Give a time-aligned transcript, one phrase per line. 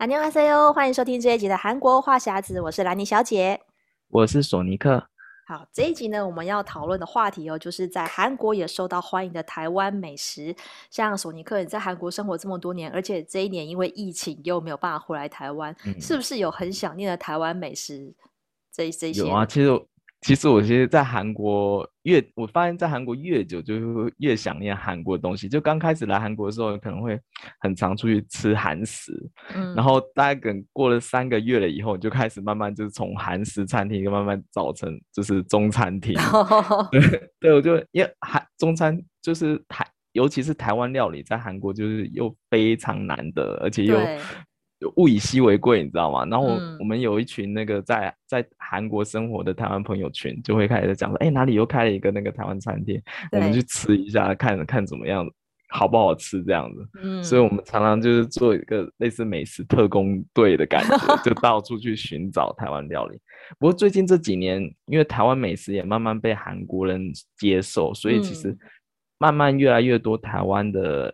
[0.00, 3.60] 안녕하세요，欢迎收听这一集的韩国话匣子，我是兰妮小姐，
[4.08, 5.08] 我是索尼克。
[5.46, 10.54] 好，这一集呢，我们要讨论的话题哦，就是在韩国也受到欢迎的台湾美食。
[10.90, 18.14] 像索尼克，你在韩国生活这么多年，而且这一年因为疫情又没有办法回来台湾，嗯、是不是有很想念的台湾美食？
[18.72, 19.70] 这这些有啊，其实。
[20.21, 23.73] 其实我其实，在韩国越我发现，在韩国越久，就
[24.17, 25.49] 越想念韩国的东西。
[25.49, 27.19] 就刚开始来韩国的时候，可能会
[27.59, 29.11] 很常出去吃韩食，
[29.55, 36.15] 嗯，然后大概等过了三个月了以后，就开始慢慢就是从韩食餐厅，慢慢造成就是中餐厅。
[36.31, 43.99] 哦、对对，我就因为韩中餐就是台，尤其是台湾料理，在韩国就是又非常难得，而且又。
[44.95, 46.25] 物以稀为贵，你知道吗？
[46.25, 55.25] 然后我们有一群那个在在韩国生活的台湾朋友群，就会开始讲说，哎、欸，哪里又开了一个那个台湾餐厅，我们去吃一下，看看怎么样，
[55.69, 56.87] 好不好吃这样子。
[57.03, 63.19] 嗯，所以我们常常就是做一个类似美食特工队的感觉，就到处去寻找台湾料理。
[63.59, 68.57] 不过最近这几年，因为台湾美食也慢慢被韩国人接受，所以其实
[69.19, 71.13] 慢慢越来越多台湾的。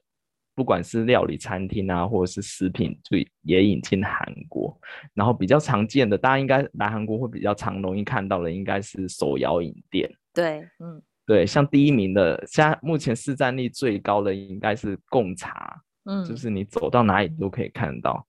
[0.57, 4.17] 不管是料理餐厅啊，或者是食品，就也引进韩
[4.49, 4.75] 国。
[5.13, 10.11] 然后比较常见的，大家应该来韩国会比较常容易看到的，应该是手摇饮店。
[10.33, 18.25] 对，嗯，对，像第一名的，现在目前市占率最高的应该是贡茶，嗯，就是你走到哪里都可以看到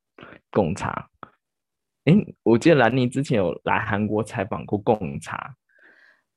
[0.50, 1.08] 贡茶。
[2.04, 5.54] 哎，我记得兰妮之前有来韩国采访过贡茶。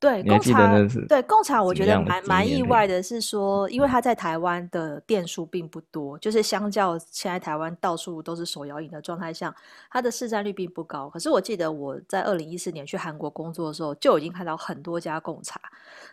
[0.02, 0.76] 对，贡茶，
[1.08, 9.54] 对贡茶，我觉得蛮蛮意外的，是说，因为他在台湾的店数并不多，就是相较现在台湾到处都是手摇饮的状态下，
[9.92, 11.08] 它的市占率并不高。
[11.08, 15.60] 可是我记得我在二零一四年去韩国工作的时候，就已经看到很多家贡茶，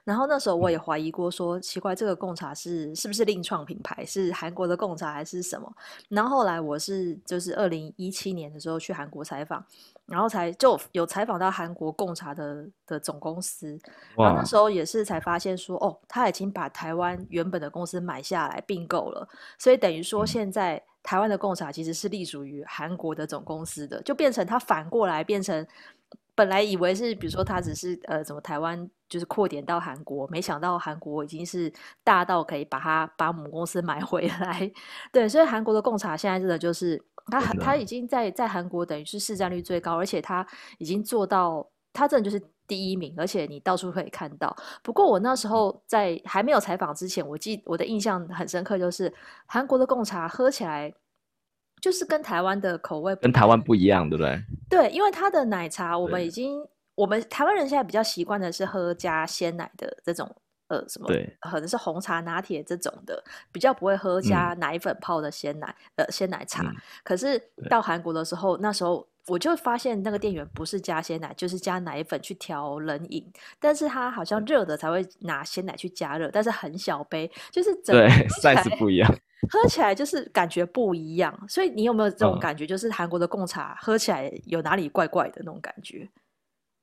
[0.04, 5.68] 然后那时候我也怀疑过说，说奇怪，这个贡茶是是不是另创品牌，是韩国的贡茶还是什么？
[6.10, 9.66] 然后后来我是就是二零一七年的时候去韩国采访。
[10.06, 13.79] 然后才就有采访到韩国贡茶的的总公司，
[14.16, 25.66] 然后那时候也是才发现说，哦，他已经把台湾原本的公司买下来并购了，所以等于说现在台湾的贡茶其实是隶属于韩国的总公司的，就变成他反过来变成，
[26.36, 31.72] 本来以为是比如说他只是呃怎么台湾就是扩点到韩国，没想到韩国已经是
[32.04, 34.72] 大到可以把它把母公司买 回来，
[35.12, 37.04] 对，所以韩国的贡茶现在真的就是。
[37.32, 40.44] 他他已经在在韩国等于是市占率最高，而且他
[40.80, 41.64] 已经做到，
[41.94, 44.56] 他真的就是第一名，而且你到处可以看到。
[44.82, 49.12] 不过我那时候在还没有采访之前，我记我的印象很深刻，就是
[49.48, 50.94] 韩国的贡茶喝起来
[51.82, 54.42] 就是跟台湾的口味跟台湾不一样，对不对？
[54.70, 56.66] 对，因为它的奶茶我们已经
[56.96, 60.34] 我们台湾人现在比较习惯的是喝加鲜奶的这种。
[60.70, 61.08] 呃，什么？
[61.08, 66.62] 对，可能是红茶拿铁这种的，比较不会喝加奶粉泡的鲜奶，嗯、呃，鲜奶茶。
[66.62, 73.26] 嗯、可是到韩国的时候，那时候我就发现那个店员不是加鲜奶，就是加奶粉去调冷饮。
[73.60, 79.10] 但是他好像热的才会拿鲜奶去加热，但是很小杯，就是整个对 size 不一样，
[79.50, 81.34] 喝起来就是感觉不一样。
[81.48, 82.66] 所以你有没有这种感觉？
[82.66, 86.10] 就是韩国的贡茶喝起来有哪里怪怪的那种感觉？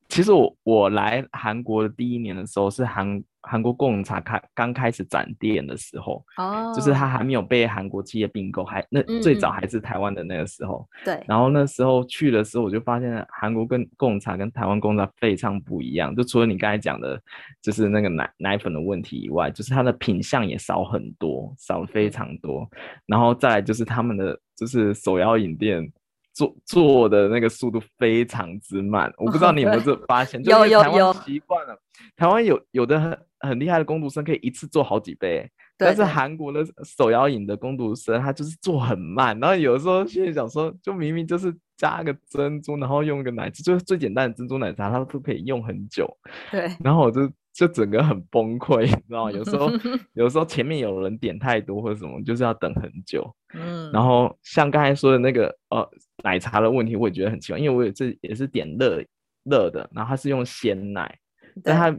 [0.09, 3.23] 其实我我来韩国的第一年的时候是韩。
[3.49, 11.25] 韩国贡茶开刚开始展店的时候，哦，就是它还没有被韩国企业并购，还那最早还是台湾的那个时候，对、嗯。
[11.29, 16.15] 然后那时候去的时候，我就发现韩国跟贡茶跟台湾贡茶非常不一样。
[16.15, 17.21] 就除了你刚才讲的，
[17.63, 22.69] 就是那个奶奶粉的问题以外，就是它的品相也少很多，少非常多。
[23.07, 25.91] 然后再来就是他们的就是手摇饮店。
[26.37, 30.39] 做做的那个速度非常之慢，我不知道你有没有这发现？
[30.45, 31.75] 有有有，习惯了。
[32.15, 46.07] 台湾有有的很很厉害的工读生可以一次做好几杯，但是韩国的手摇饮的工读生他就是做很慢，然后有的时候心里想说，就明明就是加个珍珠，然后用个奶，就是最简单的珍珠奶茶，它都可以用很久。
[46.51, 47.31] 对，然后我就。
[47.59, 49.33] 就整个很崩溃，你知道吗？
[49.33, 49.71] 有时候，
[50.13, 53.35] 有时候前面有人点太多或者什么，就是要等很久。
[53.55, 55.91] 嗯，然后像刚才说的那个呃
[56.25, 59.03] 奶茶的问题，我也觉得很奇怪，因为我也是也是点热
[59.45, 61.19] 热的，然后它是用鲜奶，
[61.63, 61.91] 但它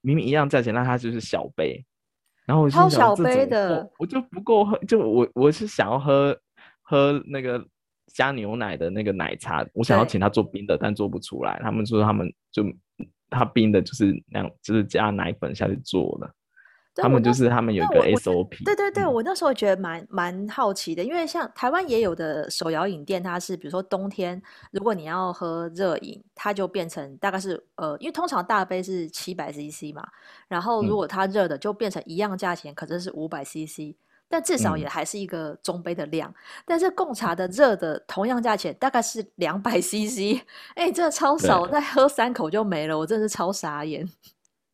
[0.00, 1.84] 明明一样价钱，那它就是小杯，
[2.46, 6.38] 然后我超小杯的，我，我就不够喝，就我我是想要喝
[6.82, 7.64] 喝那个
[8.14, 12.64] 加牛奶的那个奶茶，我想要请他做冰的，但做不出来，他们说他们就。
[13.34, 16.34] 他冰的就是那样，就是加奶粉下去做的。
[16.96, 18.64] 他们就是他们有一个 SOP。
[18.64, 24.42] 对对对，我那时候觉得蛮蛮好奇的，因为像台湾也有的手摇饮店，它是比如说冬天，
[24.72, 30.06] 如果你要喝热饮，它就变成大概是呃，因为通常大杯是七百 CC 嘛，
[30.48, 33.96] 然后如果它热的就变成一样价钱，可是是五百 CC。
[34.28, 36.30] 但至少也还是一个中杯的量。
[36.30, 36.34] 嗯、
[36.64, 40.42] 但是贡茶的热的同样价钱大概是两百 CC，
[40.74, 44.08] 哎，真的超少，再喝三口就没了，我真的是超傻眼。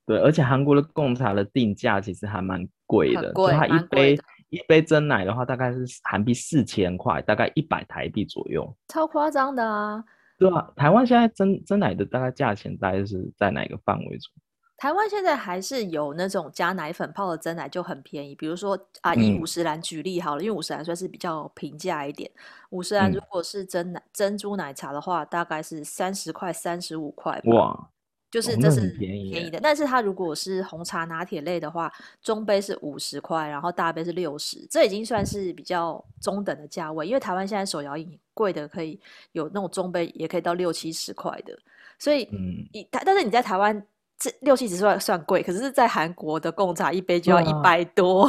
[0.08, 4.19] 对，而且韩国的贡茶的定价其实还蛮贵的，贵，它一杯
[4.49, 10.02] 一杯真奶的话，大概是韩币四千块，大概一百台币左右，超夸张的啊！
[10.38, 14.32] 对啊，台湾现在真真奶的大概价钱大概是在哪个范围中？
[14.78, 22.31] 台湾现在还是有那种加奶粉泡的真奶就很便宜，比如说啊，以五十岚举例好了，嗯、因为五十岚算是比较平价一点。
[22.70, 27.43] 五十岚如果是真奶、嗯、珍珠奶茶的话，大概是三十块、三十五块。
[27.46, 27.90] 哇，
[28.30, 29.58] 就是这是便宜的。
[29.62, 31.92] 但是它如果是红茶拿铁类的话，
[32.22, 37.06] 中杯是五十块，然后大杯是六十，这已经算是比较中等的价位。
[37.06, 39.00] 因为台湾现在手摇饮贵的可以
[39.32, 41.58] 有那种中杯，也可以到六七十块的。
[41.98, 43.84] 所以，嗯，但是你在台湾。
[44.20, 48.28] 这六七十算算贵，可是，在韩国的贡茶一杯就要一百多。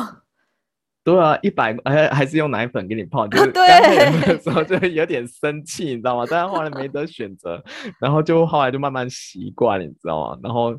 [1.03, 6.25] 对啊，一百还还是用奶粉给你泡， 就是刚开始的时候就有点生气，你知道吗？
[6.29, 7.63] 但是后来没得选择，
[7.99, 10.39] 然后就后来就慢慢习惯，你知道吗？
[10.43, 10.75] 然后，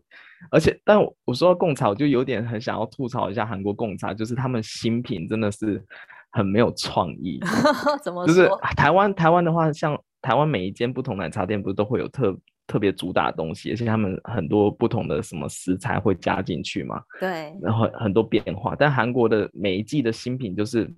[0.51, 5.83] 而且，但我，我说到贡茶，我就有点很想要吐槽一下韩国贡茶，就是他们新品真的是
[6.31, 7.41] 很没有创意。
[8.05, 8.27] 怎么？
[8.27, 12.37] 就是台湾台湾的话，像台湾每一间不同奶茶店，不是都会有特。
[12.71, 18.77] 特别主打的东西，而且他们很多不同的什么食材会加进去嘛，对，然后很多变化。
[18.79, 20.89] 但韩国的每一季的新品就是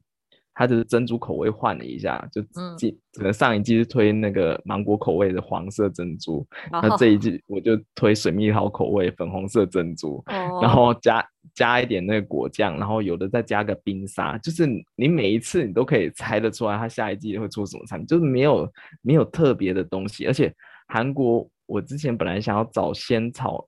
[0.52, 2.42] 它的珍珠口味换了一下，就
[2.76, 18.70] 季可能上一季是推那个芒果口味的黄色珍珠，那、哦、这一季我就推水蜜桃口味粉红色珍珠，哦、然后加加一点那个果酱，然后有的再加个冰沙，就是你每一次你都可以猜得出来它下一季会出什么产品，就是没有
[19.00, 20.52] 没有特别的东西，而且
[20.86, 21.48] 韩国。
[21.72, 23.66] 我之前本来想要找仙草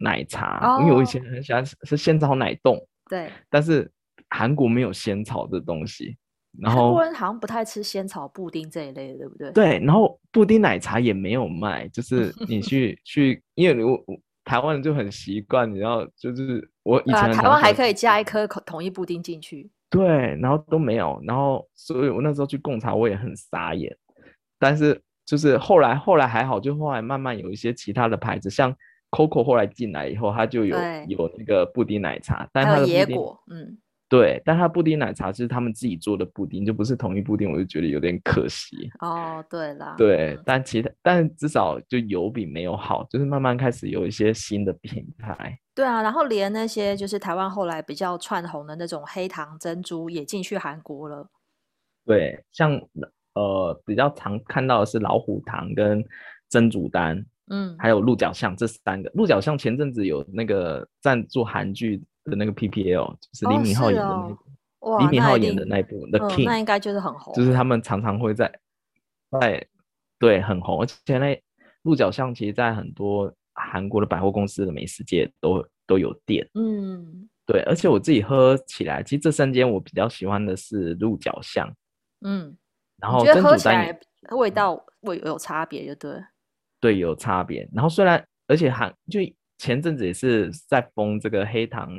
[0.00, 0.82] 奶茶，oh.
[0.82, 2.78] 因为我以前很喜欢是仙草奶冻。
[3.08, 3.90] 对，但是
[4.28, 6.18] 韩国没有仙草的东西。
[6.60, 9.52] 然后韩国人好像不太吃仙草布丁这一类的，对不对？
[9.52, 13.98] 对，然后布丁奶茶也没有卖，就是 你去去，因为我
[14.44, 19.70] 台湾人就很习惯，你知道就是我以前、啊、台湾还可以加一颗统一布丁进去。
[19.88, 20.06] 对，
[20.38, 23.96] 然后都没有，然后所以我那时候去贡茶，我也很傻眼，
[24.58, 25.00] 但是。
[25.28, 28.74] 就是后来，后来还好，就后来慢慢有一些其他的牌子，像
[29.10, 30.74] Coco 后来进来以后，它就有
[31.06, 33.16] 有那个布丁奶茶，但它的布丁，
[33.50, 33.78] 嗯，
[34.08, 38.90] 对，但它布丁奶茶是他们自己做的布丁，就不是同一布丁，我就觉得有点可惜。
[39.00, 45.58] 哦，对啦，对，嗯、但其他，但至少就有比没有好，就是慢慢开始有一些新的品牌。
[45.74, 51.28] 对啊，然后连那些就是台湾后来比较窜红的那种黑糖珍珠也进去韩国了。
[52.06, 52.80] 对，像。
[53.38, 56.04] 呃，比较常看到的是老虎堂跟
[56.48, 59.08] 珍珠丹，嗯，还有鹿角巷这三个。
[59.14, 64.36] 鹿角巷前阵子有那个赞助韩剧的那个 PPL，就是李敏镐演的那部，
[64.80, 67.32] 哦、李敏镐演的那一部《The King》，那应该就是很红。
[67.34, 68.52] 就是他们常常会在
[69.40, 69.64] 在
[70.18, 71.40] 对很红，而且那
[71.82, 76.48] 鹿角巷其实，在很多韩国的百货公司的美食街都都有店。
[76.54, 81.72] 嗯，对，而且我自己喝起来，其实这三间我比较喜欢的是鹿角巷。
[82.22, 82.56] 嗯。
[83.00, 83.98] 然后，觉得喝起来
[84.30, 86.12] 味道会有差别，就对。
[86.80, 87.68] 对，有差别。
[87.72, 89.20] 然后虽然，而且还就
[89.56, 91.90] 前阵子也是在封这个黑糖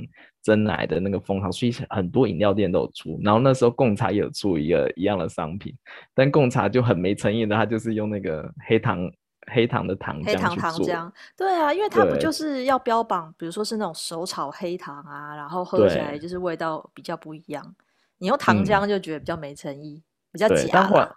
[0.42, 3.20] 珍奶的那个封号，所以很多饮料店都有出。
[3.22, 5.76] 然后那时候贡茶也有出一个一样的商品，
[6.14, 9.12] 但贡茶就很没诚意的，他就是用那个黑糖
[9.52, 11.12] 黑糖的糖浆黑糖糖浆。
[11.36, 17.76] 对啊，因为它不就是要标榜，比如说是那种手炒黑糖啊，然后喝起来就是味道比较不一样。
[18.20, 20.02] 你用糖浆就觉得比较没诚意。
[20.30, 21.10] 嗯比较假，但后来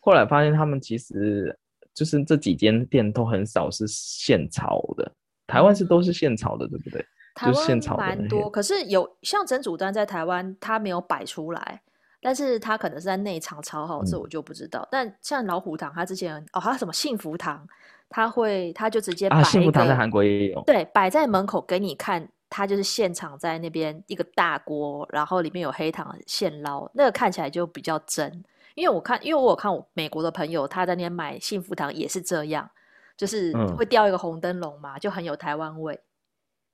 [0.00, 1.58] 后来发现他们其实
[1.92, 5.12] 就是这几间店都很少是现炒的，
[5.46, 7.04] 台湾是都是现炒的，对不对？
[7.34, 11.82] 台湾蛮多，可是有像珍珠丹在台湾它没有摆出来，
[12.20, 14.82] 但是它可能是在内场炒好，这我就不知道。
[14.82, 17.66] 嗯、但像老虎堂，它之前哦，还有什么幸福堂，
[18.08, 22.28] 它会它就直接摆、啊、幸福堂在韩国也有，对，摆在门口给你看。
[22.56, 28.30] 它就是现场在那边一个大锅，然后里面有黑糖现捞，那个看起来就比较真。
[28.76, 32.70] 因为我看，因为我有看我美国的朋友他在那边买幸福糖也是这样，
[33.16, 35.98] 就是会吊一个红灯笼嘛，嗯、就很有台湾味。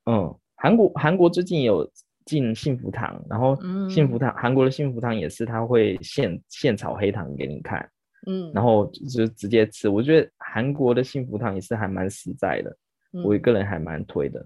[0.05, 1.91] 嗯，韩国韩国最近有
[2.27, 3.57] 进幸福糖，然后
[3.89, 7.91] 幸福糖韩、嗯、国的幸福糖也是他会现现炒黑糖给你看，
[8.27, 9.89] 嗯，然后就直接吃。
[9.89, 12.77] 我觉得韩国的幸福糖也是还蛮实在的，
[13.15, 14.45] 嗯、我一个人还蛮推的。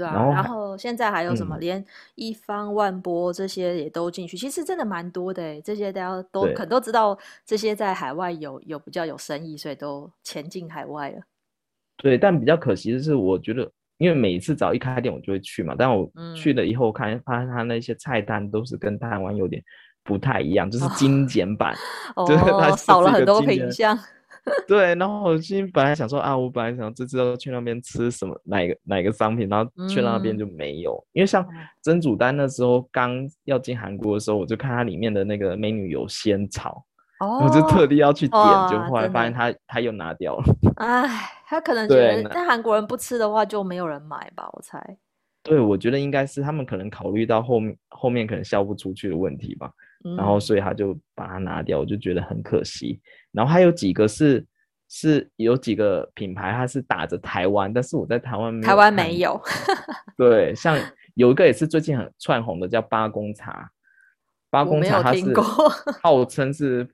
[0.00, 1.58] 对啊，然后，然后现在还有什么？
[1.58, 5.60] 嗯、连一方万波这些也都进去，其实真的蛮多的。
[5.60, 11.20] 这些大家都可能都知道，这些在海外有有比较有生意，所以都前进海外了。
[11.98, 19.62] 对，但比较可惜的是，我觉得因为每一次只要一开店我就会去嘛，但我去了以后看发现他那些菜单都是跟台湾有点
[20.02, 21.74] 不太一样，就是精简版，
[22.16, 23.98] 哦、就是它少了很多品项。
[24.66, 30.94] 对，然后我今天本来想说啊，我本来想这次要去那边吃什么哪个哪个商品，然后去那边就没有。
[30.94, 31.46] 嗯、因为像
[31.82, 36.84] 甄煮丹那时候刚要进韩国的时候，我就看它里面的那个 menu 有仙草，
[37.20, 40.44] 哦、我就特地要去点，就后来发现他他又拿掉了。
[40.76, 41.08] 哎，
[41.46, 44.96] 他可能觉得但韩国人不吃的话就没有人买吧，我猜。
[45.42, 49.70] 对，我觉得应该是他们可能考虑到后面后面可能销不出去的问题吧。
[50.16, 52.98] 然后，所以他就把它拿掉，我就觉得很可惜。
[53.32, 54.44] 然后还有几个是
[54.88, 58.66] 是有几个品牌，它是打着台湾，但是我在台湾没有。
[58.66, 59.40] 台湾没有。
[60.18, 60.76] 对，像
[61.14, 63.70] 有一个也是最近很窜红的，叫八公茶。
[64.50, 65.32] 八公茶它是
[66.02, 66.88] 号称是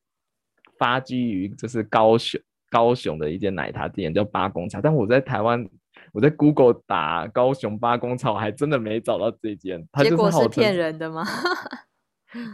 [0.78, 2.38] 发基于就是高雄
[2.70, 4.78] 高雄的一间奶茶店，叫八公茶。
[4.78, 5.66] 但我在台湾，
[6.12, 9.82] 我在 Google 打高雄八公茶，我还真的没找到这间。
[10.02, 11.24] 结果是骗人的吗？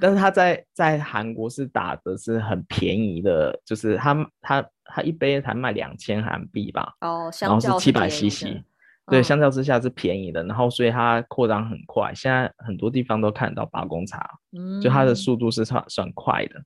[0.00, 8.62] 但是他在在韩国是打的是很便宜的，就是他他他一杯才卖两千韩币吧，哦，然后是七百 CC，
[9.06, 16.58] 对，相较之下是便宜的，然后所以它扩张很快，现在很多地方都看得到八公茶，嗯，就它的速度是算算快的，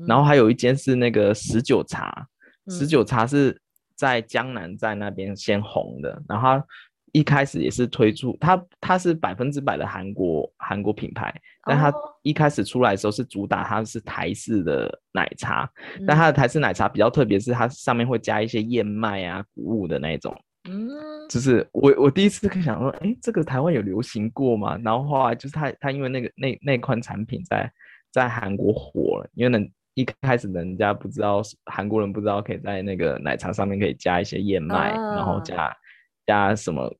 [0.00, 2.26] 嗯、然后还有一间是那个十九茶，
[2.68, 3.60] 十九、嗯、茶是
[3.94, 6.66] 在江南在那边先红的，然后它
[7.12, 11.32] 一开始也是推出它它是百分之百的韩国韩国品牌。
[11.64, 11.92] 但它
[12.22, 20.36] 一开始出来的时候是主打它是台式的奶茶，嗯、但它的台式奶茶比较特别，是它上面会加一些燕麦啊、谷物的那种。
[20.68, 20.88] 嗯，
[21.28, 24.78] 就是我我第一次可以想说，哎、欸，这个台湾有流行过吗？
[24.82, 27.70] 然后后来就是它它因为那个那那款产品在
[28.10, 29.64] 在韩国火了，因为呢
[29.94, 35.76] 一开始人家不知道韩国人不知道可以在那个奶茶上面可以加一些燕麦，啊、然后加
[36.26, 36.94] 加什么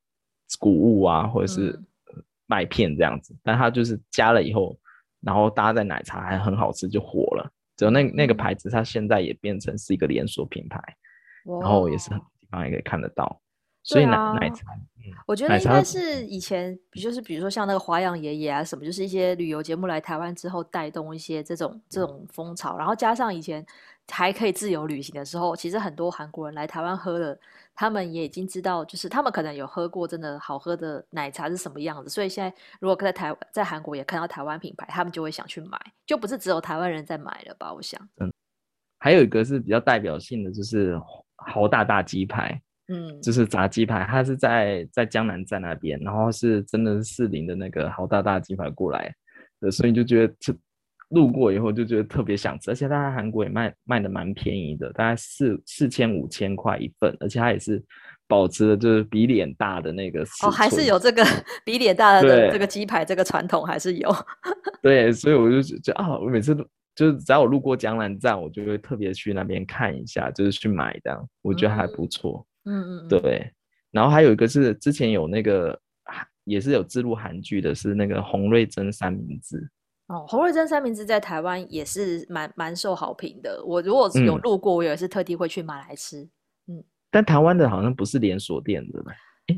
[0.58, 1.86] 谷物啊，或者是、嗯。
[2.46, 4.76] 麦片这样子，但它就是加了以后，
[5.22, 7.50] 然后搭在奶茶还很好吃，就火了。
[7.78, 10.78] 只有那那个牌子，它现在也变成是一个连锁品牌，
[11.62, 13.40] 然后也是很多地方也可以看得到。
[13.82, 14.66] 所以奶、啊、奶茶，
[15.26, 23.64] 我觉得应该是以前，就是比如说像那个华阳爷爷啊什么，就是一些旅游节目来台湾之后带动一些这种这种风潮，然后加上以前
[24.10, 27.38] 还可以自由旅行的时候，其实很多韩国人来台湾喝了。
[27.74, 37.72] 他们也已经知道，就是他们可能有喝过真的好喝的奶茶是什么样子，所以现在如果在台在韩国也看到台湾品牌，他们就会想去买，就不是只有台湾人在买了吧？
[37.72, 38.32] 我想，嗯，
[38.98, 41.00] 还有一个是比较代表性的，就是
[41.36, 49.14] 豪大大鸡排，嗯，就是炸鸡排，它是在在江南站那边，然后是真的是士林的那个豪大大鸡排过来
[49.60, 50.54] 的，所以就觉得这。
[51.12, 57.82] 路过以后就觉得特别想吃，而且它在韩国也卖卖的蛮便宜的，大概四四千五千块一份，而且它也是
[58.26, 61.22] 保持的就是比脸大的那个哦，还是有这个
[61.64, 64.10] 比脸大的这个鸡排这个传统还是有。
[64.82, 66.64] 对，所以我就觉得啊，我每次都
[66.94, 72.46] 就是只要我路过江南站，我就会特别去那边看一下，就是去买这样，我觉得还不错。
[72.64, 73.52] 嗯嗯，对。
[73.90, 75.78] 然后还有一个是之前有那个
[76.44, 79.68] 也是有置入韩剧的，是那个洪瑞珍三明治。
[80.12, 83.62] 哦，洪瑞珍三明治在台湾也是蛮蛮受好评的。
[83.64, 86.20] 我如果有路过，我也是特地会去买来吃。
[86.66, 89.02] 嗯，嗯，但台湾的好像不是连锁店的。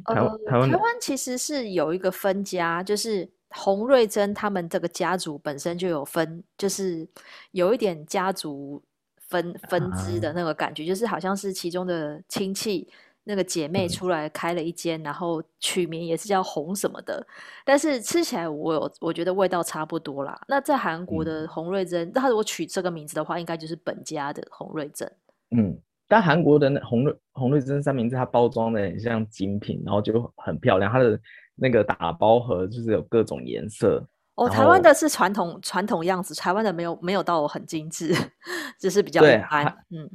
[0.05, 7.09] 台湾、呃、台湾台湾其实是有一个分家，就是洪瑞珍他们这个家族本身就有分，就是
[7.51, 8.83] 有一点家族
[9.19, 12.89] 分分支的那个感觉，啊、就是好像是其中的亲戚。
[13.27, 17.27] 那个姐妹出来开了一间，嗯、然后取名也是叫红什么的，
[17.65, 20.39] 但是吃起来我有我觉得味道差不多啦。
[20.47, 25.11] 那在韩国的洪瑞珍，那、如果取这个名字的话，应该就是本家的洪瑞珍。
[25.57, 25.75] 嗯，
[26.07, 30.93] 但韩国的那洪瑞红瑞珍三明治，它包装的很像精品，然后就很漂亮。
[30.93, 31.19] 它的
[31.55, 34.07] 那个打包盒就是有各种颜色。
[34.35, 38.13] 哦，台湾的是传统传统样子，台湾的没有没有到很精致，
[38.79, 39.65] 只是比较一般。
[39.91, 40.11] 嗯。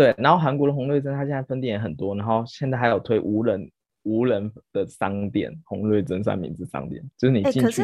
[0.00, 3.70] 对，然后韩国的红瑞珍，它现在分店也很多，然后现在还有推无人
[4.04, 7.60] 无人的商店，红瑞珍三明治商店，就是你进去。
[7.60, 7.82] 可是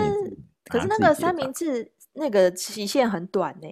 [0.65, 3.69] 可是那个三明治那个期限很短呢，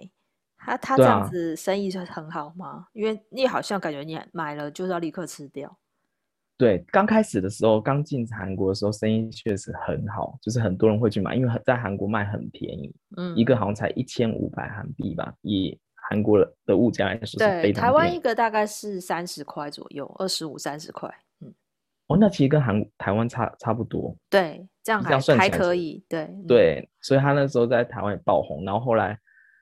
[0.59, 2.67] 他他这样子生意是很好吗？
[2.67, 5.79] 啊、因为你好像感觉你买了就是要立刻吃掉。
[6.59, 15.79] 对，刚开始的时候，刚进韩国的时候，生意确实很好，就是很多人会去买，因为在韩国卖很便宜，嗯，一个好像才一千五百韩币吧，也。
[16.11, 21.09] 韩国的物价来说是非常，对，台湾一个大概是三十块左右，二十五三十块，
[21.41, 21.53] 嗯，
[22.09, 29.19] 哦，那其实跟韩台湾差差不多，对，这样还这样算还可以，对对，嗯、所以他那时候在台湾也爆红，然后后来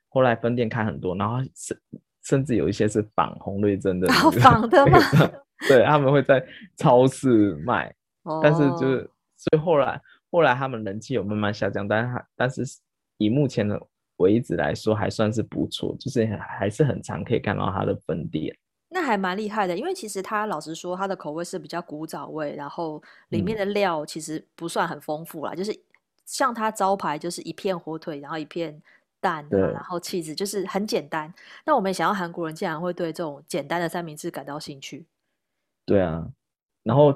[0.08, 1.78] 后来分店开很多，然后甚
[2.24, 4.08] 甚至有一些是仿红瑞珍的，
[4.40, 4.98] 仿的吗？
[5.68, 6.44] 对，他们会在
[6.76, 7.94] 超市卖，
[8.24, 12.62] 哦，但是就是所以后来后来他们人气有慢慢下降，但是他但是
[13.18, 13.80] 以目前的
[14.22, 16.24] 为止来说还算是不错，就是
[16.58, 18.56] 还是很常可以看到它的分店。
[18.94, 25.74] 那还蛮厉害的，因为其实它老实说，它的口味是比较古早味，然后里面的料其实不算很丰富啦，嗯、就是
[26.26, 28.82] 像它招牌就是一片火腿，然后一片
[29.18, 31.32] 蛋，然后气质，就是很简单。
[31.64, 35.06] 那我们想要韩国人竟然会对这种简单的三明治感到兴趣。
[35.86, 36.28] 对啊，
[36.84, 37.14] 然后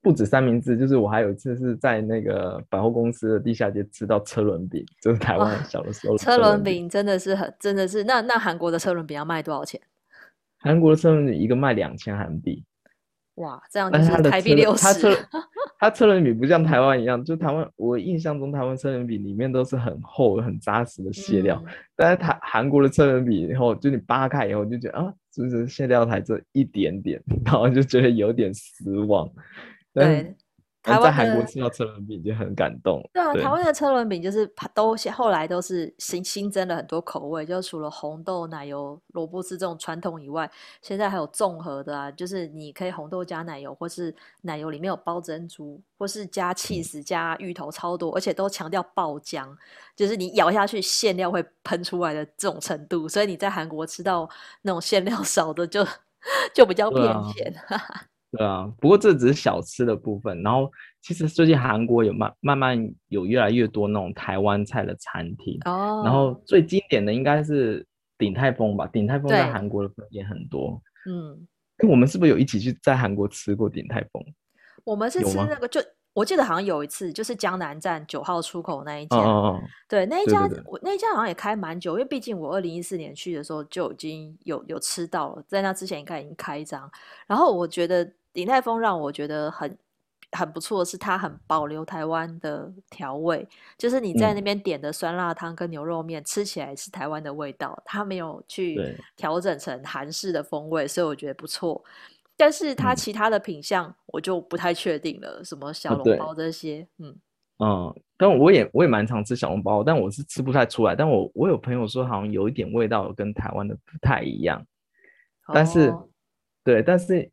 [0.00, 9.80] 不止三明治，就是我还有一次是在那个百货公司的地下街吃到车轮饼，就是台湾小的时候车轮饼真的是很真的是，那那韩国的车轮饼要卖多少钱？
[10.58, 12.64] 韩国的车轮饼一个卖两千韩币，
[13.34, 14.82] 哇，这样就是台币六十。
[14.82, 15.16] 它车
[15.78, 29.30] 它车轮饼不像台湾一样，就台湾我印象中台湾车轮饼里面都是很厚很扎实的馅料，嗯、但是台韩国的车轮饼以后，就你扒开以后就觉得啊，就是卸掉台这一点点，然后就觉得有点失望。
[29.92, 30.34] 对。
[30.86, 33.02] 在韩国吃到车轮饼就很感动。
[33.12, 40.50] 对啊，台湾的车轮饼就是都后来都是新新增了很多口味，就除了红豆奶油萝卜丝这种传统以外，
[40.80, 49.48] 现在还有综合的啊，就是你可以红豆加奶油，或是奶油里面有包珍珠，或是加起司加芋头超多，而且都强调爆浆，
[49.94, 53.08] 就是你咬下去馅料会喷出来的这种程度。
[53.08, 54.28] 所以你在韩国吃到
[54.62, 55.86] 那种馅料少的就
[56.54, 57.02] 就比较偏
[57.32, 57.54] 咸。
[58.36, 60.42] 对啊，不过这只是小吃的部分。
[60.42, 60.70] 然后
[61.02, 65.58] 其实最近韩国有慢慢慢有越来越多那种台湾菜的餐厅。
[65.64, 66.02] 哦。
[66.04, 67.86] 然后最经典的应该是
[68.18, 68.86] 鼎泰丰吧？
[68.86, 70.80] 鼎泰丰在韩国的分店很多。
[71.08, 71.46] 嗯。
[71.86, 74.24] 我们是不是有一起去在韩国吃过鼎泰丰？
[74.82, 75.78] 我们是吃那个，就
[76.14, 79.18] 我记得好像有一次，就是江南站九号出口那一家。
[79.18, 79.60] 哦，哦。
[79.86, 86.90] 对，那一家我那一家好像也开蛮久，因为毕竟我二零一四年去的时候就已经有有吃到了，在那之前应该已经开张。
[87.26, 88.10] 然后我觉得。
[88.36, 89.78] 鼎泰丰让我觉得很
[90.32, 101.82] 很不错的是，它很保留台湾的调味，就是你在那边点的酸辣汤跟牛肉面，吃起来是台湾的味道，它没有去调整成韩式的风味，所以我觉得不错。
[102.36, 107.16] 但是它其他的品相我就不太确定了，什么小笼包这些，嗯
[107.58, 110.94] 嗯，但我也我也蛮常吃小笼包，但我是吃不太出来。
[110.94, 114.62] 但我我有朋友说，好像有一点味道跟台湾的不太一样，
[115.54, 116.06] 但是、哦、
[116.62, 117.30] 对，但是。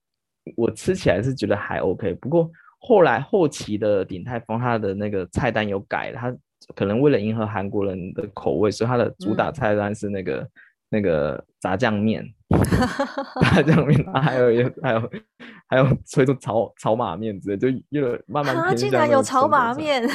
[0.56, 6.36] 我吃起来是觉得还 OK，不过后来后期的鼎泰丰它的那个菜单有改了，它
[6.76, 10.50] 可能为了迎合韩国人的口味，所以它的主打菜单是那个、嗯、
[10.90, 12.26] 那个炸酱面，
[13.42, 15.10] 炸酱面，还有还有
[15.70, 18.66] 还有推出炒炒马面之类，就又慢慢 偏向。
[18.68, 20.06] 它竟然有炒马面，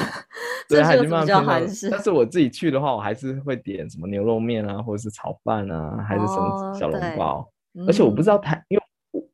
[0.69, 1.88] 对，还是比较韩式。
[1.88, 7.38] 但是我自己去的话，我还是会点什么牛肉面啊，或者是炒饭啊，还是什么小笼包，
[7.75, 8.85] 哦、而且我不知道台，因为。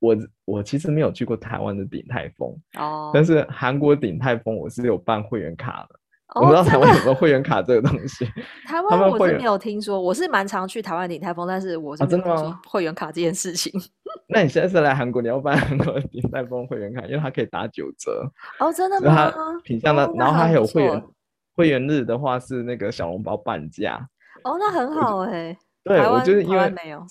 [0.04, 5.96] 我我其实没有去过台湾的鼎泰丰哦，但是韩国鼎泰丰我是有办会员卡的，
[6.34, 8.26] 哦、我不知道台湾有没有会员卡这个东西。
[8.66, 12.60] 台湾我是没有听说，我是蛮常去台湾鼎泰丰，但是我是真的吗？
[12.68, 13.72] 会员卡这件事情。
[13.80, 13.82] 啊、
[14.28, 19.32] 那你现在是来韩国，你要办韩国的鼎泰丰会员卡，因为它可以打九折哦，真的吗？
[19.62, 21.02] 品相的，然后它还有会员
[21.56, 24.06] 会员日的话是那个小笼包半价
[24.44, 25.58] 哦，那很好哎、欸。
[25.84, 27.06] 对，我就是因为没有。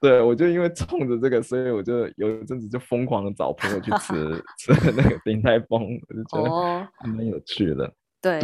[0.00, 6.50] 对，我就因为冲着这个，所以我就有一阵子就疯狂的找朋友去吃 吃那个鼎泰丰，我就觉得
[6.96, 7.92] 还蛮有趣的。
[8.22, 8.38] 对，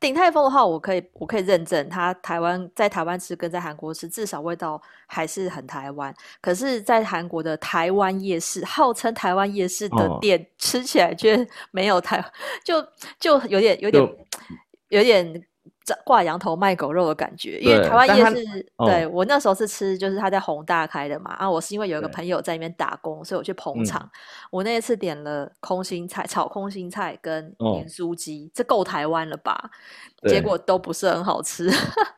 [0.00, 6.12] 鼎泰丰的话，我可以我可以认证，它台湾在台湾吃跟在韩国吃，至少味道还是很台湾。
[6.40, 12.24] 可是，在韩国的台湾夜市，号称台湾夜市的店，哦、吃起来却没有台，
[12.64, 12.80] 就
[13.18, 14.16] 就有点有点
[14.88, 15.44] 有点。
[16.04, 18.44] 挂羊头卖狗肉的感觉，因为台湾夜市，
[18.78, 21.32] 对、哦、我那时候是吃，就是他在宏大开的嘛。
[21.32, 24.00] 啊，我是因为有一个朋友在那边打工，所以我去捧场。
[24.02, 24.10] 嗯、
[24.50, 29.70] 我那一次点了空心菜，炒空心菜跟盐酥鸡，哦、这够台湾了吧？
[30.28, 31.70] 结果都不是很好吃。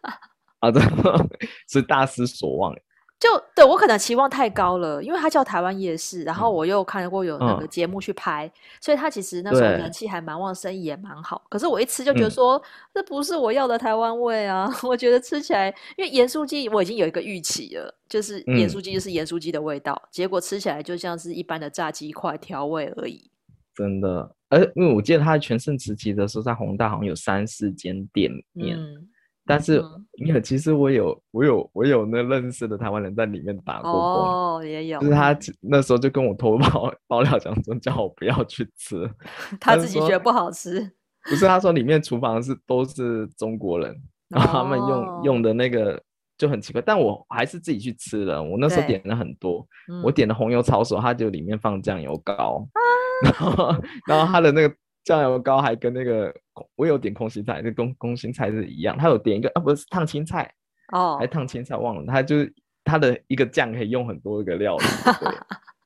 [0.60, 0.82] 啊，对，
[1.68, 2.74] 是大失所望。
[3.22, 11.40] 就对我可能期望太高了，因为它叫台湾夜市，然后我又看过有那个节目去拍，嗯、所以它其实那时候人气还蛮旺，生意也蛮好。
[11.48, 12.62] 可是我一吃就觉得说，嗯、
[12.94, 14.68] 这不是我要的台湾味啊！
[14.82, 23.30] 我觉得吃起来，因为盐酥鸡我已经有一个预期了，就是盐酥鸡就是盐酥鸡的味道，嗯、结果吃起来就像是一般的炸鸡块调味而已。
[23.72, 28.76] 真的，而因为我记得它全盛时期的时候，在宏大好像有三四间店面。
[28.76, 29.08] 嗯
[29.52, 29.82] 但是，
[30.18, 39.08] 因为其实我有我有我有那认识的台湾人在里面打过工哦，也有，就是他那时候就跟我偷爆 爆料，讲说叫我不要去吃，
[39.60, 40.80] 他自己觉得不好吃。
[41.24, 43.94] 不是，他说里面厨房是都是中国人，
[44.28, 46.02] 然后他们用、哦、用的那个
[46.36, 48.42] 就很奇怪，但我还是自己去吃了。
[48.42, 52.80] 我那时候点了很多，对我点的红油抄手，他就里面放酱油膏，啊、
[53.24, 53.76] 然后
[54.08, 56.34] 然后他的那个酱油膏还跟那个
[56.76, 60.52] 我有点空心菜，跟空空心菜是一样，他有点一个啊，不是烫青菜
[60.92, 62.52] 哦，还烫青菜忘了，他就是
[62.84, 64.84] 他的一个酱可以用很多个料理。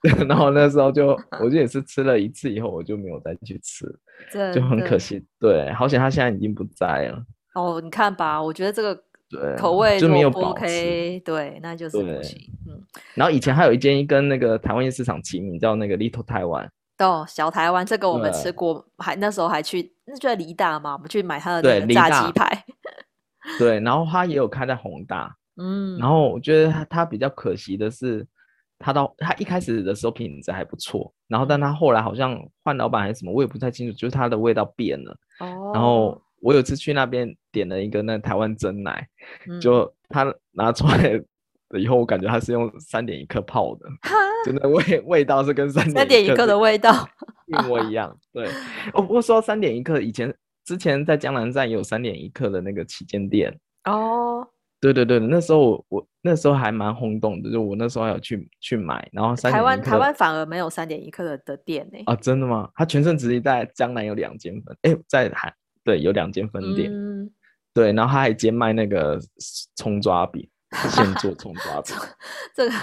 [0.03, 3.87] 对 然后那时候就，我就也是吃了一次以后，我就没有再去吃，
[4.55, 5.25] 就很可惜。
[5.41, 7.25] 对，好险他现在已经不在了。
[7.55, 8.95] 哦，你看吧，我觉得这个
[9.31, 12.39] 对口味就没有 OK，对，那就是不行。
[12.69, 12.81] 嗯。
[13.15, 16.69] 然后以前还有一间跟那个台湾市场齐名，叫那个 Little Taiwan。
[16.99, 22.65] 哦，小台湾，这个我们吃过，还那时候还去，那就在梨大嘛，我们去买他的那个炸鸡排。
[23.59, 25.35] 对，然后他也有开在宏大。
[25.61, 25.99] 嗯。
[25.99, 28.27] 然后我觉得他他比较可惜的是。
[28.79, 35.17] 他到他一开始的时候品质还不错，然后但他后来好像换老板还是什么，我也不太清楚，就是他的味道变了。
[35.41, 35.71] 哦。
[35.73, 39.09] 然后我有次去那边点了一个那台湾蒸奶，
[39.49, 41.15] 嗯、就他拿出来
[41.71, 44.11] 了以后，我感觉他是用三点一克泡的，哈
[44.47, 47.09] 就那味味道是跟三点三点一刻的味道
[47.47, 48.17] 一模一样。
[48.33, 48.49] 对。
[48.95, 50.33] 我，不过说三点一刻，以前
[50.65, 53.53] 之前在江南站也有三点一刻的那个旗舰店。
[53.85, 54.47] 哦。
[54.79, 61.99] 对对对，那时候我我那时候还蛮轰动的，就我那时候还有去去买，然后台湾台湾反而没有三点一克的的店呢。
[62.07, 62.69] 啊，真的吗？
[62.75, 67.29] 它全盛直营在江南有两间分，哎，在海对有两间分店，嗯、
[67.75, 69.19] 对，然后他还兼卖那个
[69.75, 70.49] 葱抓饼。
[70.91, 71.95] 现做葱抓饼，
[72.55, 72.75] 这个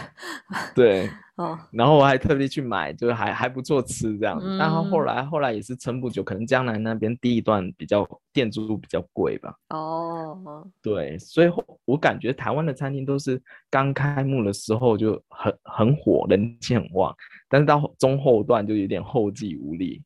[0.74, 4.56] 对哦，然后我还特地去买，就是还还不错吃这样子。
[4.58, 9.56] 然后、嗯、后来后来也是撑不久，可能江南那边地段比较店租比较贵吧。
[9.70, 11.52] 哦，对，所以
[11.86, 13.42] 我感觉台湾的餐厅都是
[13.72, 17.12] 刚开幕的时候就很很火，人气很旺，
[17.50, 20.00] 但是到中后段就有点后继无力。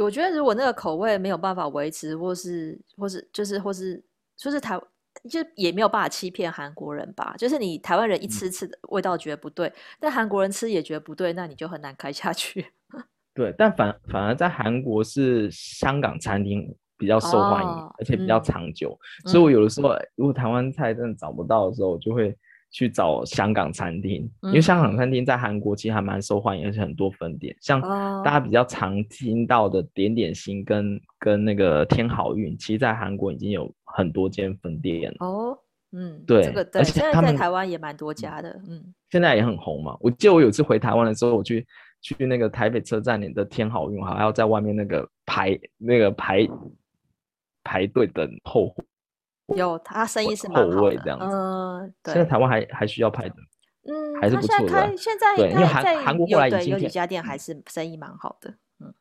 [0.00, 4.02] 我觉得如果那个口味没有办法维持，或是或是就是或是
[4.38, 4.80] 就是台。
[5.28, 12.66] 就也没有办法欺骗韩国人吧，就是你台湾人一吃吃的味道觉得不对，嗯、但韩国人吃也觉得不对，那你就很难开下去。
[13.34, 22.36] 对，但反反而在韩国是香港餐厅比较受欢迎，哦、而且比较长久，嗯、所以我有的时候如果台湾菜真的找不到的时候，我就会。
[22.74, 27.54] 去找香港餐厅，因为香港餐厅在韩国其实还蛮受欢迎，而且很多分店。
[27.60, 27.78] 像
[28.24, 35.14] 大家比较常听到的点点心跟跟那个天好运，其实在韩国已经有很多间分店。
[35.20, 35.58] 哦，
[35.92, 39.96] 嗯，对，这个对，而且他们现在在台湾也蛮多家的，嗯，现在也很红嘛。
[40.00, 41.66] 我记得我有次回台湾的时候，我去
[42.00, 46.48] 去那个台北车站里的天好运，还要在外面那个排那个排
[47.62, 48.74] 排队等候。
[49.56, 51.26] 有，他生意是蛮好的，这样子。
[51.26, 52.14] 嗯，对。
[52.14, 53.34] 现在台湾还还需要排的，
[53.82, 54.96] 嗯，还是不错的。
[54.96, 58.94] 现在对，因为韩韩国后来已经有几家店还是生意蛮好的，嗯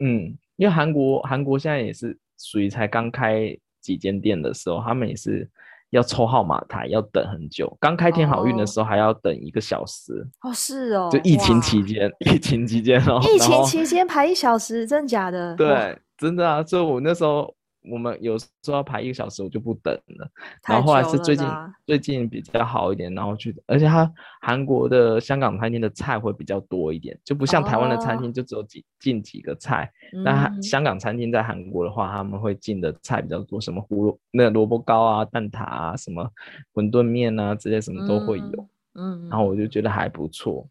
[0.00, 5.48] 嗯，因为韩国韩国现在也是属于才刚开几间店的时候，他们也是
[5.90, 7.76] 要抽号码牌，要等很久。
[7.80, 10.26] 刚开天好运的时候还要等一个小时。
[10.42, 15.54] 哦，是哦，就疫情期间，疫情期间哦，疫情期间排一小时，真假的？
[15.56, 17.54] 对，真的啊，所以我那时候。
[17.90, 20.28] 我们有时候要排一个小时，我就不等了。
[20.68, 21.46] 然后后来是最近
[21.86, 29.90] 最近比较好一点，然后去，而且它韩国的香港餐厅的菜会比较多一点，就不像台湾的餐厅就只有几进几个菜。
[30.24, 36.28] 那、哦、香港餐厅在韩国的话，他们会进的菜比较多，什么胡萝那萝卜糕啊、蛋挞啊、什么
[36.74, 38.68] 馄饨面啊这些什么都会有。
[38.94, 40.66] 嗯，然后我就觉得还不错。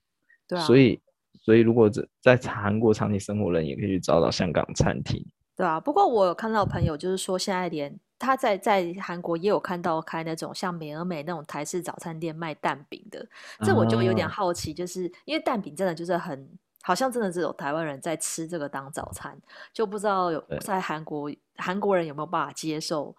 [0.47, 0.99] 对、啊，所以
[1.39, 5.23] 所以如果在在韩国长期生活的人，也可以去找找香港餐厅。
[5.55, 13.25] 对啊，不过我有看到朋友，就是说现在连他在在韩国也有看到开那种像美而美那种台式早餐店卖蛋饼的，
[13.63, 16.49] 这我就有点好奇，就是因为蛋饼真的就是很
[16.81, 19.37] 好像真的只有台湾人在吃这个当早餐，
[19.73, 23.15] 就不知道有在韩国韩国人有没有办法接受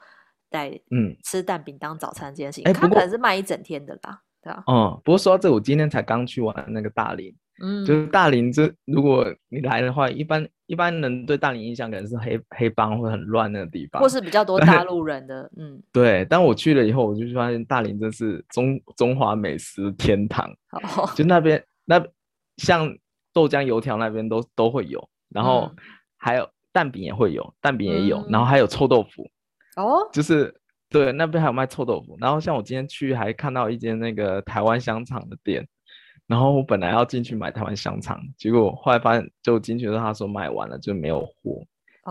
[0.51, 4.63] 在嗯吃蛋饼当早餐这件事情，他可能是卖一整天的啦，对啊。
[4.67, 7.35] 嗯，不过说到这，我今天才刚去完那个大林。
[7.63, 15.51] 嗯，就是大林这，如果你来的话，一般一般人对大林印象可能是黑黑帮会很乱那个地方，或是比较多大陆人的。
[15.57, 16.27] 嗯， 对。
[16.29, 20.51] 但我去了以后，我就发现大林真是中中华美食天堂。
[20.73, 22.05] 哦，就那边那
[22.57, 22.93] 像
[23.33, 25.71] 豆浆油条那边都都会有，然后
[26.17, 29.29] 还有蛋饼也会有，蛋饼也有，嗯、然后还有臭豆腐。
[29.77, 30.53] 哦，就是
[30.89, 32.17] 对，那边还有卖臭豆腐。
[32.21, 35.67] 然后像我今天去还看到一间那个台湾香肠的店。
[36.27, 41.63] 然后我本来要进去买台湾香肠，结果后来发现就进去的时候他说卖完了，就没有货。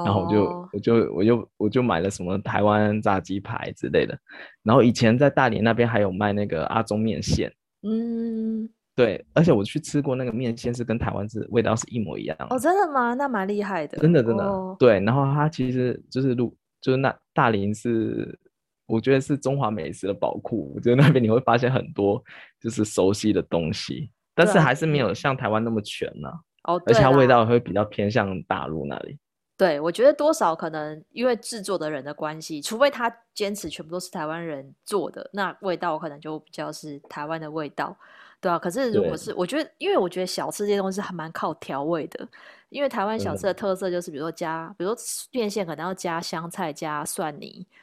[0.05, 0.69] 然后我就、oh.
[0.73, 4.17] 我就我就我就买了什么台湾炸鸡排之类的。
[4.61, 7.49] 然后以前在大连那边还有卖那个阿中面线，
[7.81, 8.69] 嗯，mm.
[8.93, 12.45] 对，而且我去吃过那个面线是跟台湾是味道是一模一样的。
[12.45, 13.13] 哦，oh, 真的吗？
[13.13, 13.97] 那蛮厉害的。
[13.99, 14.77] 真的真的，oh.
[14.77, 14.99] 对。
[14.99, 18.37] 然后它其实就是路就是那大连是。
[18.85, 22.23] 我觉得是中华美食的宝库，我觉得那边你会发现很多
[22.59, 26.73] 就是熟悉的东西，但是还是没有像台湾那么全呢、啊。
[26.73, 29.17] 哦，而且它味道会比较偏向大陆那里。
[29.57, 37.97] 对，我觉得多少可能因为制作的人的关系，除非他坚持全部都是台湾人做的，那味道可能就比较是台湾的味道，
[38.41, 38.59] 对啊。
[38.59, 42.27] 可是如果是我觉得，因为我觉得小吃这些东西还蛮靠调味的，
[42.67, 47.75] 因为台湾小吃的特色就是，比如说加，嗯、比如说面线可能要加香菜、加蒜泥，嗯，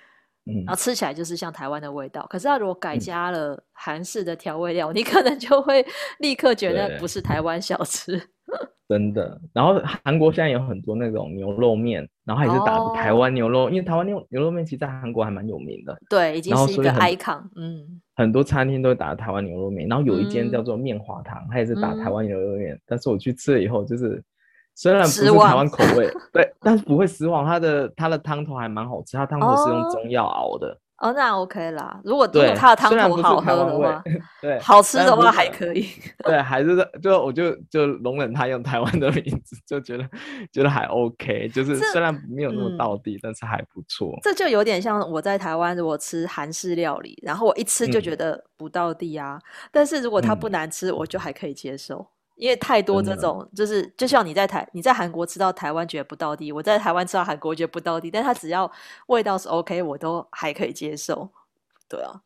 [0.44, 2.26] 然后吃起来就是像台湾的味道。
[2.28, 5.84] 可是他如果改加了韩式的调味料，嗯， 你可能就会
[6.18, 8.20] 立刻觉得不是台湾小吃。
[8.88, 24.22] 真的，然后韩国现在有很多那种牛肉面，然后还是打台湾牛肉，哦、因为台湾牛牛肉面其实在韩国还蛮有名的，对，已经是一个 icon，嗯，很多餐厅都会打台湾牛肉面，然后有一间叫做面华堂，它也是打台湾牛肉面，嗯，但是我去吃了以后，就是
[24.74, 30.68] 虽然不是台湾口味， 对，但是不会失望，它的它的汤头还蛮好吃，它汤头是用中药熬的。
[30.68, 32.00] 哦哦，那 OK 啦。
[32.04, 34.00] 如果如果它的汤头好喝的话，
[34.40, 35.88] 对， 好吃的话还可以。
[36.22, 40.08] 对，还是就我就就容忍他用台湾的名字，就觉得
[40.52, 41.48] 觉得还 OK。
[41.48, 44.16] 就是虽然没有那么到地，嗯，但是还不错。
[44.22, 49.68] 这就有点像我在台湾，如果吃韩式料理，然后我一吃就觉得不到地啊，嗯。
[49.72, 52.06] 但是如果它不难吃，我就还可以接受。
[52.36, 58.70] 因为太多这种，就是就像你在台你在韩国吃到台湾觉得不到地，我在台湾吃到韩国觉得不到地，但它只要
[59.06, 61.28] 味道是 OK，我都还可以接受。
[61.88, 62.20] 对啊，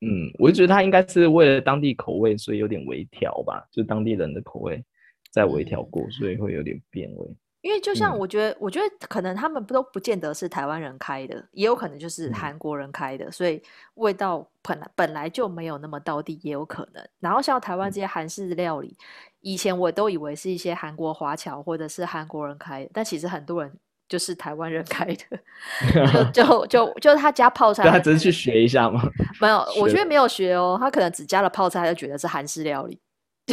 [0.00, 4.84] 嗯，我就觉得它应该是为了当地口味，所以有点微调吧，就当地人的口味
[5.30, 7.36] 再微调过，所以会有点变味。
[7.62, 13.62] 因为就像我觉得，嗯、我觉得可能他们都不见得是台湾人开的，也有可能就是韩国人开的，嗯、所以
[13.94, 17.02] 味道本来本来就没有那么到地，也有可能。
[17.20, 23.70] 然后像台湾这些韩式料理，嗯，以前我都以为是一些韩国华侨或者是韩国人开的，但其实很多人
[24.08, 29.02] 就是台湾人开的， 就就就就他加泡 菜，他只是去学一下吗？
[29.40, 32.98] 没有，我觉得没有学哦，他可能只加了泡菜，他就觉得是韩式料理。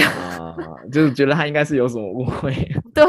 [0.02, 0.56] 啊，
[0.90, 2.54] 就是觉得他应该是有什么误会。
[2.94, 3.06] 对，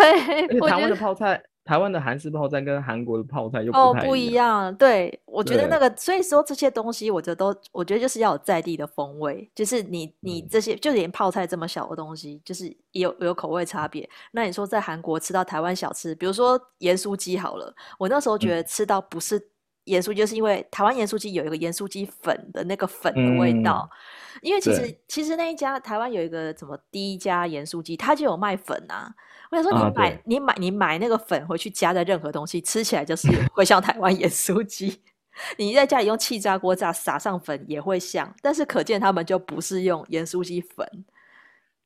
[0.68, 4.74] 台湾的泡菜，台湾的韩式泡菜跟韩国的泡菜又不哦不一样。
[4.74, 9.48] 对，我觉得那个，所以说这些东西，我觉得都，我觉得就是要有在地的风味。
[9.54, 14.08] 就是你你这些，就连泡菜这么小的东西，就是也有有口味差别。
[14.32, 19.40] 那你说在韩国吃到台湾小吃，比如说盐酥鸡好了，我那时候觉得吃到不是
[19.84, 23.88] 盐酥，就是因为台湾盐酥鸡有一个盐酥鸡粉的那个粉的味道。
[23.92, 23.96] 嗯
[24.40, 29.14] 因为其实其实那一家台湾有一个什么第一家盐酥鸡，它就有卖粉啊。
[29.52, 35.00] 我想说你买、啊、你买你买那个粉回去加在任何东西，吃起来就是 会像台湾盐酥鸡。
[35.56, 40.86] 你在家里用气炸锅炸撒上粉也会像，但是可见他们就不是用盐酥鸡粉，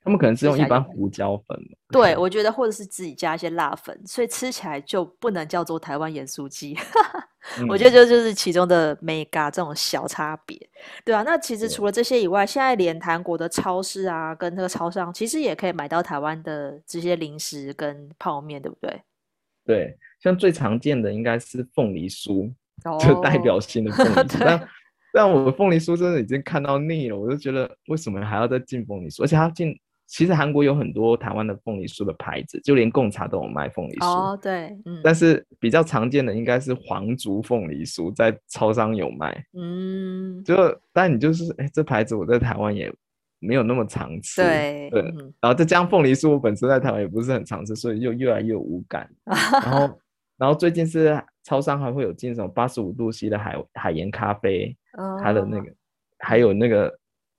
[0.06, 1.58] 他们可能是用一般胡椒粉。
[1.90, 6.78] 对，我觉得或者是自己加一些辣粉，所以吃起来就不能叫做台湾盐酥鸡。
[7.68, 10.56] 我觉得这就是其中的 mega 这种小差别，
[11.04, 11.24] 对啊。
[11.24, 19.02] 那其实除了这些以外，现在连韩国的超市啊，跟那个超商，其实也可以买到台湾的这些零食跟泡面，对不对？
[19.64, 22.52] 对，像最常见的应该是凤梨酥，
[22.84, 23.24] 就、oh.
[23.24, 24.36] 代表性的凤梨酥。
[24.38, 24.68] 但
[25.12, 29.24] 但我凤梨酥真的已经看到腻了，我就觉得为什么还要再进凤梨酥？
[29.24, 29.76] 而且它进。
[30.06, 34.06] 其实韩国有很多台湾的凤梨酥的牌子，就连贡茶都有卖凤梨酥。
[34.06, 35.00] 哦，对，嗯。
[35.02, 39.44] 但是比较常见的应该是皇族凤梨酥，在超商有卖。
[39.54, 40.42] 嗯。
[40.44, 40.54] 就
[40.92, 42.92] 但你就是，哎，这牌子我在台湾也
[43.40, 44.40] 没有那么常吃。
[44.40, 44.88] 对。
[44.90, 45.02] 对。
[45.02, 49.10] 嗯、然后再加上凤梨酥，我本身在台湾也不是很常吃，所以就越来越无感。
[49.26, 50.00] 然后，
[50.38, 55.72] 然后最近是超商还会有进什么八十五度 C 的海海盐咖啡，哦、它的那个
[56.20, 56.96] 还有那个。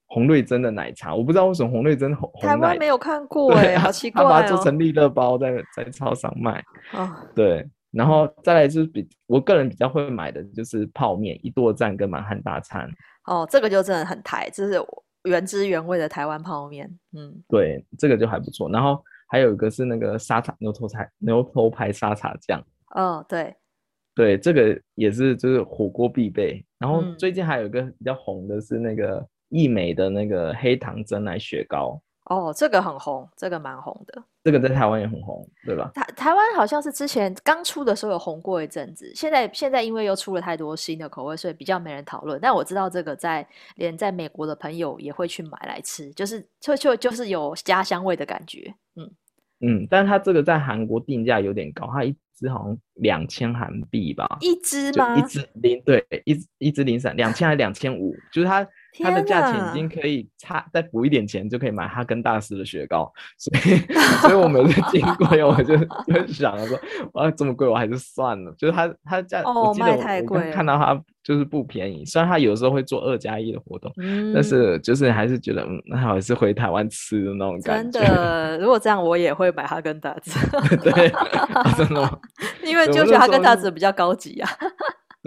[0.08, 6.64] 洪瑞珍的奶茶，我不知道为什么洪瑞珍红台湾没有看 过哎、欸，好奇怪、哦、他把它做成利乐包在，在在超商卖。
[6.96, 12.88] 哦，对，然后再来就是比我个人比较会买的就是泡面，一多赞跟满汉大餐。
[13.26, 14.82] 哦，这个就真的很台，这是
[15.24, 16.88] 原汁原味的台湾泡面。
[17.12, 18.70] 嗯，对，这个就还不错。
[18.70, 22.64] 然后还有一个是那个沙茶牛头菜牛头牌沙茶酱。
[22.94, 23.54] 哦，对，
[24.14, 26.64] 对，这个也是就是火锅必备。
[26.78, 29.22] 然后最近还有一个比较红的是那个。
[29.50, 34.22] 嗯义美的那个黑糖珍奶雪糕哦，这个很红，这个蛮红的。
[34.44, 35.90] 这个在台湾也很红，对吧？
[35.94, 42.38] 台台湾好像是之前刚出的时候有红过一阵子，现在现在因为又出了太多新的口味，所以比较没人讨论。
[42.38, 48.74] 但我知道这个在连在美国的朋友也会去买来吃，就是就就就是有家乡味的感觉。
[48.96, 49.10] 嗯
[49.60, 54.36] 嗯，但是它这个在韩国定价有点高，它一支好像两千韩币吧？
[54.40, 55.16] 一支吗？
[55.16, 58.14] 一支零对一一支零散两千还是两千五？
[58.30, 58.68] 就是它。
[59.00, 63.76] 它的价钱已经可以差再补一点钱就可以买哈根达斯的雪糕，所以
[64.20, 66.78] 所以我每次经过 我就就想说，
[67.12, 68.52] 哇，这么贵我还是算了。
[68.58, 78.00] 就是它它价，哦、卖太贵看到它就是不便宜，虽然它有时候会做二加一的活动，嗯，但是就是还是觉得嗯，那还是回台湾吃的那种感觉。
[78.00, 80.38] 真的，如果这样我也会买哈根达斯。
[80.82, 81.12] 对，
[81.76, 82.18] 真的吗？
[82.64, 84.50] 因为就觉得哈根达斯比较高级啊。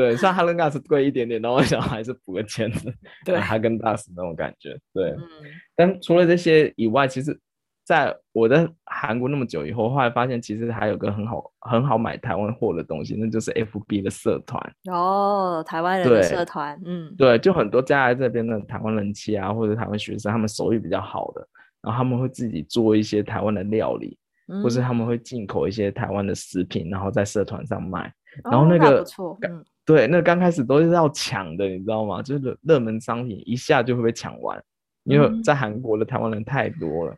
[0.02, 2.78] 对，虽然哈根达斯贵一点点，但我想还是补个钱的。
[3.24, 4.76] 对，哈根达斯那种感觉。
[4.92, 5.22] 对、嗯，
[5.76, 7.40] 但除了这些以外，其实
[7.86, 14.60] 在我在韩国那么久以后，后来发现其实还有个很好很好买台湾货的东西，那就是 FB 的社团。
[14.90, 21.48] 哦，台湾人的社团，嗯，对，就很多家来这边的台湾人妻啊，或者台湾学生，他们手艺比较好的，
[21.84, 28.12] 然后他们会自己做一些台湾的料理，嗯、或是他们会进口一些台湾的食品，然后在社团上卖。
[28.46, 29.64] 然后那个，哦、不错，嗯。
[29.86, 32.22] 对，那刚开始都是要抢的，你知道吗？
[32.22, 34.62] 就是热门商品一下就会被抢完，
[35.04, 37.17] 因为在韩国的台湾人太多了，嗯、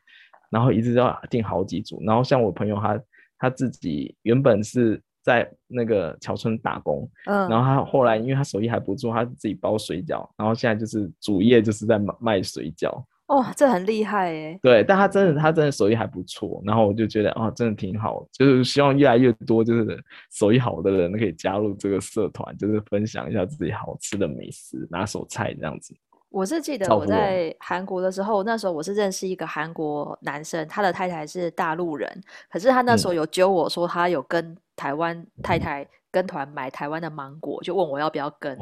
[0.52, 2.02] 然后一直要订好几组。
[2.06, 3.02] 然后像我朋友他
[3.38, 13.04] 他自己原本是在那个桥村打工，嗯，然后他后来因为他手艺还不错，他自己包水饺，然后现在就是主业就是在卖水饺。
[13.36, 14.60] 哇、哦，这很厉害耶！
[14.62, 16.62] 对，但他真的，他真的手艺还不错。
[16.66, 18.26] 然后我就觉得，哦，真的挺好。
[18.32, 19.98] 就是希望越来越多，就是
[20.32, 25.96] 手艺好的人可以加入这个社团，就是分享一下自己好吃的美食、拿手菜这样子。
[26.30, 32.10] 我是记得我在韩国的时候，那时候我是认识一个韩国男生，他的太太是大陆人，
[32.50, 35.88] 可是他那时候有揪我说，他有跟台湾太太。
[36.14, 38.56] 跟团买台湾的芒果，就问我要不要跟。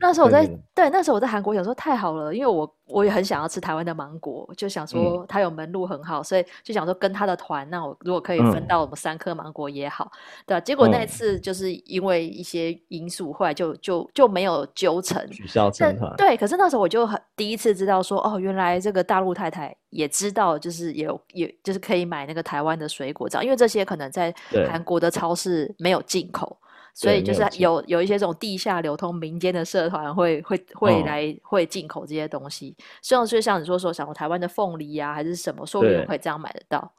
[0.00, 16.10] 那时候我在对，对，那时候我在韩国，想说太好了，因为我我也很想要吃台湾的芒果，就想说他有门路很好，嗯、所以就想说跟他的团，那我如果可以分到我们三颗芒果也好，嗯、对、啊、结果那一次就是因为一些因素，后来就就就没有纠成，取消成团。
[16.16, 24.34] 对，可是那时候我就很第一次知道说，哦，原来这个大陆太太也知道，就是也有也就是可以买那个台湾的水果，这样，因为这些可能在
[24.70, 26.56] 韩国的超市没有进口。
[26.94, 36.94] 所以就是有有一些这种地下流通、民间的社团会会会来、哦、会进口这些东西，虽然就像你说说，想台湾的凤梨啊，还是什么，说不定可以这样买得到。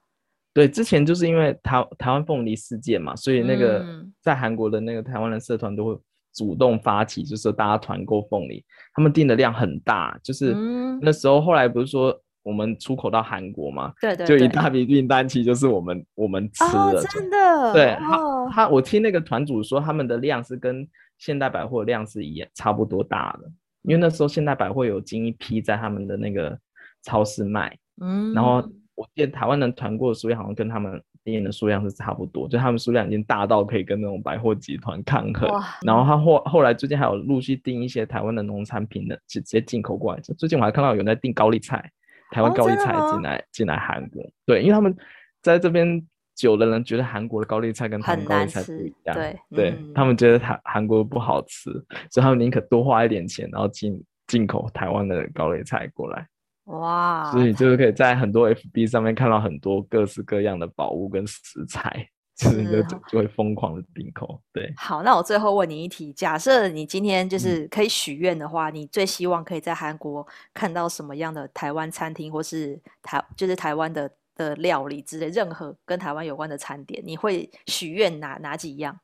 [0.54, 3.86] 对，之前就是因为台台湾凤梨事件嘛，所以那个
[4.22, 5.98] 在韩国的那个台湾的社团都会
[6.34, 10.54] 主动发起，就是说大家团购凤梨，他们订的量很大，就是
[11.02, 12.22] 那时候后来不是说。
[12.46, 17.74] 我们出口到韩国嘛，对对，对，就一大笔订单，其实就是我们我们吃的，哦、真的。
[17.74, 26.56] 对、哦、他他，我听那个团主说，他们的量是跟现代百货量是一样差不多大的，因为那时候现代百货有进一批在他们的那个
[27.02, 35.50] 超市卖，嗯，然后我记得台湾的团购的数量好像跟他们店的数量是差不多，就他们数量已经大到可以跟那种百货集团抗衡。
[35.82, 40.22] 然后他后后来最近还有陆续订一些台湾的农产品的，直接进口过来。
[40.22, 41.92] 最近我还看到有人在订高丽菜。
[42.32, 44.96] 台湾高丽菜进来进、哦、来韩国，对，因为他们
[45.42, 46.02] 在这边
[46.36, 51.72] 久的人觉得韩国的高丽菜跟台湾高丽菜不一样，对，对、嗯、他们觉得韩韩国不好吃，
[52.12, 56.28] 所以他们宁可多花一点钱，然后进进口台湾的高丽菜过来。
[56.66, 62.10] 哇，所以就是可以在很多 FB 上面看到很多各式各样的宝物跟食材。
[62.38, 64.74] 是就就会疯狂的订购，对。
[64.76, 79.00] 好，那我最后问你一题：假设你今天就是可以许愿的话，嗯，你最希望可以在韩国看到什么样的台湾餐厅，或是台就是台湾的的料理之类，任何跟台湾有关的餐点，你会许愿哪哪几样？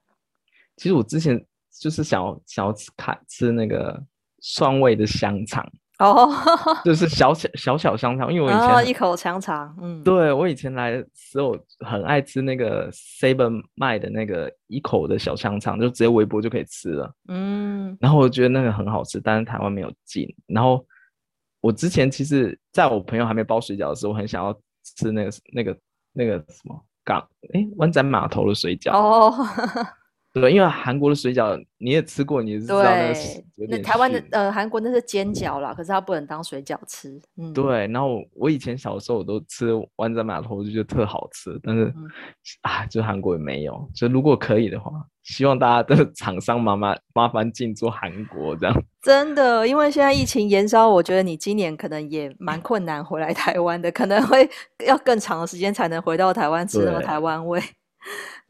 [0.76, 1.46] 其实我之前
[1.80, 4.04] 就是想要想要吃看吃那个
[4.40, 5.66] 蒜味的香肠。
[6.02, 20.28] 哦、oh, 就是小小小小香肠，因为我以前、oh, 一口香肠，嗯，对我以前来的时候很爱吃那个 Seven 卖的那个一口的小香肠，就直接微波就可以吃了，嗯，然后我觉得那个很好吃，但是台湾没有进。
[20.48, 20.84] 然后
[21.62, 24.52] 我之前其实在我朋友还没包水饺的时候，我很想要
[24.98, 25.78] 吃那个那个
[26.14, 27.20] 那个什么港
[27.54, 28.92] 哎湾仔码头的水饺。
[28.92, 29.32] 哦。
[30.34, 30.42] Oh.
[30.44, 37.20] 对，因为韩国的水饺你也吃过，你也知道那个是那台湾的呃韩国那是煎饺啦，可是它不能当水饺吃。
[37.36, 37.86] 嗯，对。
[37.88, 42.08] 然后我以前小时候我都吃湾仔码头，我就觉得特好吃，但是、嗯、
[42.62, 43.90] 啊，就韩国也没有。
[43.94, 44.92] 就如果可以的话，
[45.24, 48.84] 希望大家的 厂商麻麻麻烦进驻韩国这样。
[49.04, 54.50] 真的，因为现在疫情延烧，我觉得你今年可能也蛮困难回来台湾的，可能会
[54.88, 57.62] 要更长的时间才能回到台湾吃那个台湾味。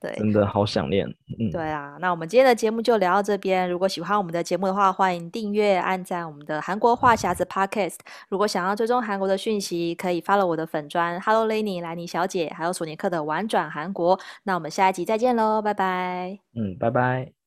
[0.01, 1.07] 对，真的好想念。
[1.39, 3.69] 嗯，对啊，那我们今天的节目就聊到这边。
[3.69, 7.97] 如果喜欢我们的节目的话，欢迎订阅、按赞我们的韩国话匣子 Podcast。
[8.27, 14.19] 如果想要追踪韩国的讯息，可以 follow 我的粉砖 Hello Lenny 莱尼小姐，还有索尼克的玩转韩国。
[14.43, 16.39] 那我们下一集再见喽，拜拜。
[16.55, 17.40] 嗯，拜拜。